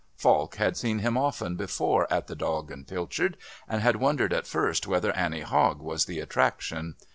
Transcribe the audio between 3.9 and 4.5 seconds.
wondered at